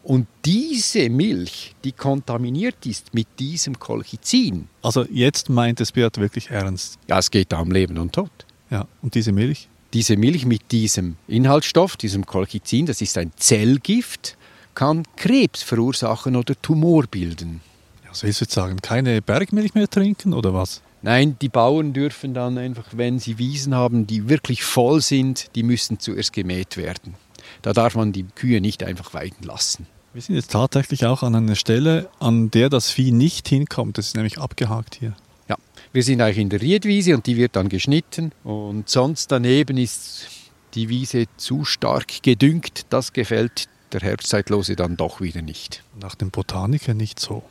Und 0.03 0.27
diese 0.45 1.09
Milch, 1.09 1.75
die 1.83 1.91
kontaminiert 1.91 2.85
ist 2.85 3.13
mit 3.13 3.27
diesem 3.39 3.77
Kolchizin, 3.77 4.67
Also 4.81 5.05
jetzt 5.11 5.49
meint 5.49 5.79
es 5.79 5.91
Beat 5.91 6.17
wirklich 6.17 6.49
ernst. 6.49 6.97
ja, 7.07 7.19
es 7.19 7.29
geht 7.29 7.51
da 7.51 7.59
um 7.59 7.71
Leben 7.71 7.97
und 7.97 8.13
Tod. 8.13 8.31
Ja, 8.69 8.87
und 9.01 9.13
diese 9.13 9.31
Milch? 9.31 9.67
Diese 9.93 10.15
Milch 10.17 10.45
mit 10.45 10.71
diesem 10.71 11.17
Inhaltsstoff, 11.27 11.97
diesem 11.97 12.25
Kolchizin, 12.25 12.85
das 12.85 13.01
ist 13.01 13.17
ein 13.17 13.31
Zellgift, 13.35 14.37
kann 14.73 15.03
Krebs 15.17 15.63
verursachen 15.63 16.35
oder 16.35 16.59
Tumor 16.61 17.05
bilden. 17.07 17.61
Was 18.09 18.23
willst 18.23 18.41
du 18.41 18.45
jetzt 18.45 18.53
sagen? 18.53 18.77
Keine 18.81 19.21
Bergmilch 19.21 19.73
mehr 19.73 19.89
trinken 19.89 20.33
oder 20.33 20.53
was? 20.53 20.81
Nein, 21.01 21.35
die 21.41 21.49
Bauern 21.49 21.93
dürfen 21.93 22.33
dann 22.33 22.57
einfach, 22.57 22.85
wenn 22.91 23.19
sie 23.19 23.37
Wiesen 23.37 23.73
haben, 23.75 24.05
die 24.07 24.29
wirklich 24.29 24.63
voll 24.63 25.01
sind, 25.01 25.49
die 25.55 25.63
müssen 25.63 25.99
zuerst 25.99 26.31
gemäht 26.33 26.77
werden. 26.77 27.15
Da 27.61 27.73
darf 27.73 27.95
man 27.95 28.11
die 28.11 28.23
Kühe 28.23 28.61
nicht 28.61 28.83
einfach 28.83 29.13
weiden 29.13 29.43
lassen. 29.43 29.87
Wir 30.13 30.21
sind 30.21 30.35
jetzt 30.35 30.51
tatsächlich 30.51 31.05
auch 31.05 31.23
an 31.23 31.35
einer 31.35 31.55
Stelle, 31.55 32.09
an 32.19 32.51
der 32.51 32.69
das 32.69 32.89
Vieh 32.89 33.11
nicht 33.11 33.47
hinkommt. 33.47 33.97
Das 33.97 34.07
ist 34.07 34.15
nämlich 34.15 34.39
abgehakt 34.39 34.95
hier. 34.95 35.15
Ja, 35.47 35.55
wir 35.93 36.03
sind 36.03 36.21
eigentlich 36.21 36.37
in 36.37 36.49
der 36.49 36.61
Riedwiese 36.61 37.15
und 37.15 37.25
die 37.27 37.37
wird 37.37 37.55
dann 37.55 37.69
geschnitten 37.69 38.31
und 38.43 38.89
sonst 38.89 39.31
daneben 39.31 39.77
ist 39.77 40.27
die 40.73 40.89
Wiese 40.89 41.25
zu 41.37 41.65
stark 41.65 42.23
gedüngt. 42.23 42.85
Das 42.89 43.13
gefällt 43.13 43.67
der 43.93 44.01
Herbstzeitlose 44.01 44.75
dann 44.75 44.97
doch 44.97 45.21
wieder 45.21 45.41
nicht. 45.41 45.83
Nach 45.99 46.15
dem 46.15 46.29
Botaniker 46.29 46.93
nicht 46.93 47.19
so. 47.19 47.43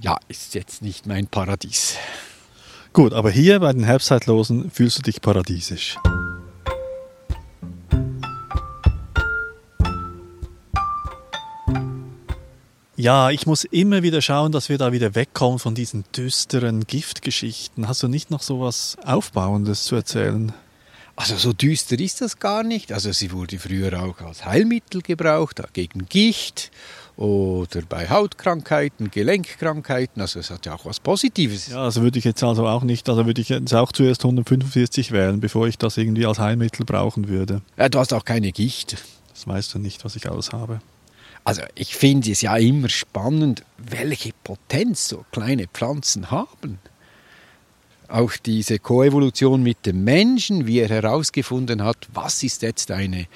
Ja, 0.00 0.18
ist 0.28 0.54
jetzt 0.54 0.82
nicht 0.82 1.06
mein 1.06 1.26
Paradies. 1.26 1.96
Gut, 2.92 3.12
aber 3.12 3.30
hier 3.30 3.58
bei 3.60 3.72
den 3.72 3.84
Herbstzeitlosen 3.84 4.70
fühlst 4.70 4.98
du 4.98 5.02
dich 5.02 5.20
paradiesisch. 5.20 5.96
Ja, 12.96 13.30
ich 13.30 13.44
muss 13.44 13.64
immer 13.64 14.04
wieder 14.04 14.22
schauen, 14.22 14.52
dass 14.52 14.68
wir 14.68 14.78
da 14.78 14.92
wieder 14.92 15.16
wegkommen 15.16 15.58
von 15.58 15.74
diesen 15.74 16.04
düsteren 16.16 16.86
Giftgeschichten. 16.86 17.88
Hast 17.88 18.04
du 18.04 18.08
nicht 18.08 18.30
noch 18.30 18.40
so 18.40 18.60
was 18.60 18.96
Aufbauendes 19.04 19.82
zu 19.82 19.96
erzählen? 19.96 20.52
Also 21.16 21.36
so 21.36 21.52
düster 21.52 21.98
ist 21.98 22.20
das 22.20 22.38
gar 22.38 22.62
nicht. 22.62 22.92
Also 22.92 23.10
sie 23.10 23.32
wurde 23.32 23.58
früher 23.58 24.00
auch 24.00 24.20
als 24.20 24.44
Heilmittel 24.44 25.02
gebraucht, 25.02 25.60
gegen 25.72 26.06
Gicht 26.08 26.70
oder 27.16 27.82
bei 27.82 28.08
Hautkrankheiten, 28.08 29.10
Gelenkkrankheiten. 29.10 30.22
Also 30.22 30.38
es 30.38 30.50
hat 30.50 30.64
ja 30.66 30.74
auch 30.74 30.84
was 30.86 31.00
Positives. 31.00 31.68
Ja, 31.68 31.82
also 31.82 32.02
würde 32.02 32.20
ich 32.20 32.24
jetzt 32.24 32.44
also 32.44 32.68
auch 32.68 32.84
nicht, 32.84 33.08
also 33.08 33.26
würde 33.26 33.40
ich 33.40 33.48
jetzt 33.48 33.74
auch 33.74 33.90
zuerst 33.90 34.24
145 34.24 35.10
wählen, 35.10 35.40
bevor 35.40 35.66
ich 35.66 35.78
das 35.78 35.96
irgendwie 35.96 36.26
als 36.26 36.38
Heilmittel 36.38 36.84
brauchen 36.84 37.26
würde. 37.26 37.60
Ja, 37.76 37.88
du 37.88 37.98
hast 37.98 38.12
auch 38.12 38.24
keine 38.24 38.52
Gicht. 38.52 38.96
Das 39.32 39.48
weißt 39.48 39.74
du 39.74 39.80
nicht, 39.80 40.04
was 40.04 40.14
ich 40.14 40.30
alles 40.30 40.52
habe. 40.52 40.80
Also 41.44 41.62
ich 41.74 41.94
finde 41.94 42.32
es 42.32 42.40
ja 42.40 42.56
immer 42.56 42.88
spannend, 42.88 43.62
welche 43.76 44.30
Potenz 44.42 45.08
so 45.08 45.24
kleine 45.30 45.66
Pflanzen 45.66 46.30
haben. 46.30 46.78
Auch 48.08 48.32
diese 48.36 48.78
Koevolution 48.78 49.62
mit 49.62 49.86
dem 49.86 50.04
Menschen, 50.04 50.66
wie 50.66 50.78
er 50.78 50.88
herausgefunden 50.88 51.82
hat, 51.82 52.08
was 52.12 52.42
ist 52.42 52.62
jetzt 52.62 52.90
eine 52.90 53.26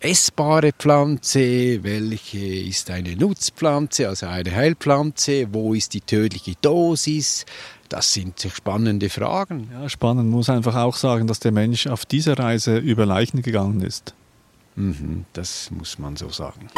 essbare 0.00 0.72
Pflanze, 0.72 1.82
welche 1.82 2.38
ist 2.38 2.90
eine 2.90 3.16
Nutzpflanze, 3.16 4.08
also 4.08 4.26
eine 4.26 4.54
Heilpflanze, 4.54 5.48
wo 5.52 5.74
ist 5.74 5.94
die 5.94 6.00
tödliche 6.00 6.54
Dosis. 6.60 7.46
Das 7.88 8.12
sind 8.12 8.46
spannende 8.54 9.08
Fragen. 9.08 9.70
Ja, 9.72 9.88
spannend. 9.88 10.30
Muss 10.30 10.50
einfach 10.50 10.74
auch 10.74 10.96
sagen, 10.96 11.26
dass 11.26 11.40
der 11.40 11.52
Mensch 11.52 11.86
auf 11.86 12.04
dieser 12.04 12.38
Reise 12.38 12.78
über 12.78 13.06
Leichen 13.06 13.42
gegangen 13.42 13.80
ist. 13.80 14.14
Mhm, 14.74 15.24
das 15.32 15.70
muss 15.70 15.98
man 15.98 16.16
so 16.16 16.28
sagen. 16.30 16.68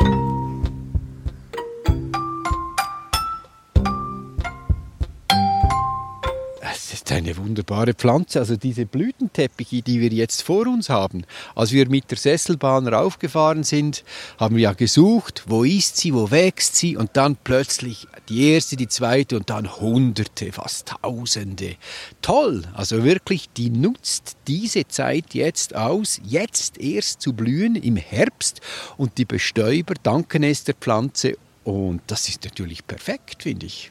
Ist 7.08 7.16
eine 7.16 7.36
wunderbare 7.38 7.94
Pflanze. 7.94 8.38
Also 8.38 8.56
diese 8.56 8.84
Blütenteppiche, 8.84 9.80
die 9.80 10.00
wir 10.00 10.10
jetzt 10.10 10.42
vor 10.42 10.66
uns 10.66 10.90
haben. 10.90 11.24
Als 11.54 11.72
wir 11.72 11.88
mit 11.88 12.10
der 12.10 12.18
Sesselbahn 12.18 12.86
raufgefahren 12.86 13.64
sind, 13.64 14.04
haben 14.38 14.56
wir 14.56 14.64
ja 14.64 14.72
gesucht, 14.74 15.44
wo 15.46 15.64
ist 15.64 15.96
sie, 15.96 16.12
wo 16.12 16.30
wächst 16.30 16.76
sie 16.76 16.96
und 16.96 17.16
dann 17.16 17.36
plötzlich 17.36 18.06
die 18.28 18.50
erste, 18.50 18.76
die 18.76 18.88
zweite 18.88 19.36
und 19.36 19.48
dann 19.48 19.80
hunderte, 19.80 20.52
fast 20.52 20.88
tausende. 21.02 21.76
Toll, 22.20 22.64
also 22.74 23.04
wirklich, 23.04 23.48
die 23.56 23.70
nutzt 23.70 24.36
diese 24.46 24.86
Zeit 24.86 25.32
jetzt 25.32 25.74
aus, 25.74 26.20
jetzt 26.24 26.78
erst 26.78 27.22
zu 27.22 27.32
blühen 27.32 27.76
im 27.76 27.96
Herbst 27.96 28.60
und 28.98 29.16
die 29.16 29.24
Bestäuber 29.24 29.94
danken 30.02 30.42
es 30.42 30.64
der 30.64 30.74
Pflanze 30.74 31.38
und 31.64 32.02
das 32.06 32.28
ist 32.28 32.44
natürlich 32.44 32.86
perfekt, 32.86 33.44
finde 33.44 33.66
ich. 33.66 33.90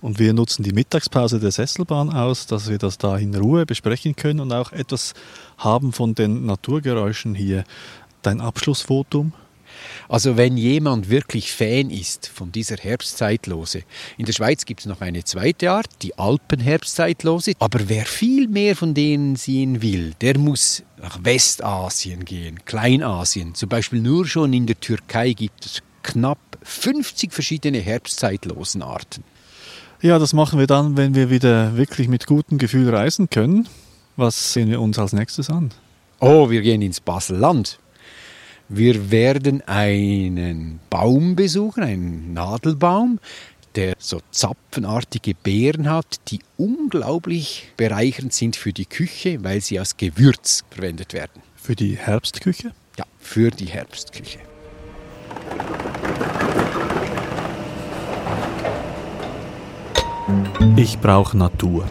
Und 0.00 0.18
wir 0.18 0.32
nutzen 0.32 0.62
die 0.62 0.72
Mittagspause 0.72 1.40
der 1.40 1.50
Sesselbahn 1.50 2.10
aus, 2.10 2.46
dass 2.46 2.70
wir 2.70 2.78
das 2.78 2.98
da 2.98 3.18
in 3.18 3.34
Ruhe 3.34 3.66
besprechen 3.66 4.14
können 4.14 4.40
und 4.40 4.52
auch 4.52 4.72
etwas 4.72 5.14
haben 5.58 5.92
von 5.92 6.14
den 6.14 6.46
Naturgeräuschen 6.46 7.34
hier. 7.34 7.64
Dein 8.22 8.40
Abschlussvotum? 8.40 9.32
Also 10.08 10.36
wenn 10.36 10.56
jemand 10.56 11.10
wirklich 11.10 11.52
Fan 11.52 11.90
ist 11.90 12.28
von 12.28 12.52
dieser 12.52 12.76
Herbstzeitlose, 12.76 13.82
in 14.16 14.24
der 14.24 14.32
Schweiz 14.32 14.64
gibt 14.64 14.80
es 14.80 14.86
noch 14.86 15.00
eine 15.00 15.24
zweite 15.24 15.70
Art, 15.70 15.88
die 16.02 16.16
Alpenherbstzeitlose, 16.18 17.52
aber 17.58 17.88
wer 17.88 18.06
viel 18.06 18.48
mehr 18.48 18.76
von 18.76 18.94
denen 18.94 19.36
sehen 19.36 19.82
will, 19.82 20.14
der 20.20 20.38
muss 20.38 20.82
nach 21.00 21.22
Westasien 21.22 22.24
gehen, 22.24 22.64
Kleinasien. 22.64 23.54
Zum 23.54 23.68
Beispiel 23.68 24.00
nur 24.00 24.26
schon 24.26 24.52
in 24.52 24.66
der 24.66 24.80
Türkei 24.80 25.32
gibt 25.32 25.66
es 25.66 25.82
knapp 26.02 26.38
50 26.62 27.32
verschiedene 27.32 27.78
Herbstzeitlosenarten. 27.78 29.22
Ja, 30.00 30.20
das 30.20 30.32
machen 30.32 30.60
wir 30.60 30.68
dann, 30.68 30.96
wenn 30.96 31.16
wir 31.16 31.28
wieder 31.28 31.76
wirklich 31.76 32.06
mit 32.06 32.26
gutem 32.26 32.58
Gefühl 32.58 32.88
reisen 32.94 33.30
können. 33.30 33.68
Was 34.16 34.52
sehen 34.52 34.70
wir 34.70 34.80
uns 34.80 34.96
als 34.96 35.12
nächstes 35.12 35.50
an? 35.50 35.70
Oh, 36.20 36.50
wir 36.50 36.62
gehen 36.62 36.82
ins 36.82 37.00
Baselland. 37.00 37.80
Wir 38.68 39.10
werden 39.10 39.60
einen 39.66 40.78
Baum 40.88 41.34
besuchen, 41.34 41.82
einen 41.82 42.32
Nadelbaum, 42.32 43.18
der 43.74 43.94
so 43.98 44.20
zapfenartige 44.30 45.34
Beeren 45.34 45.90
hat, 45.90 46.20
die 46.28 46.40
unglaublich 46.56 47.72
bereichernd 47.76 48.32
sind 48.32 48.54
für 48.54 48.72
die 48.72 48.86
Küche, 48.86 49.42
weil 49.42 49.60
sie 49.62 49.80
als 49.80 49.96
Gewürz 49.96 50.62
verwendet 50.70 51.12
werden. 51.12 51.42
Für 51.56 51.74
die 51.74 51.96
Herbstküche? 51.96 52.70
Ja, 52.98 53.04
für 53.18 53.50
die 53.50 53.66
Herbstküche. 53.66 54.38
Ich 60.76 60.98
brauche 60.98 61.36
Natur. 61.36 61.84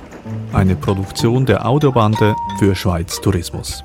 Eine 0.51 0.75
Produktion 0.75 1.45
der 1.45 1.65
Audiobande 1.65 2.35
für 2.59 2.75
Schweiz 2.75 3.21
Tourismus. 3.21 3.83